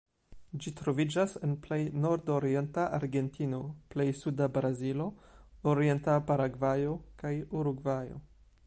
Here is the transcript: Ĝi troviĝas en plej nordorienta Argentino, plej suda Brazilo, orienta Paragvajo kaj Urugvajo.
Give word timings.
Ĝi 0.61 0.71
troviĝas 0.77 1.35
en 1.47 1.51
plej 1.65 1.77
nordorienta 2.05 2.85
Argentino, 2.99 3.61
plej 3.95 4.09
suda 4.23 4.49
Brazilo, 4.57 5.09
orienta 5.75 6.19
Paragvajo 6.33 6.99
kaj 7.23 7.37
Urugvajo. 7.63 8.21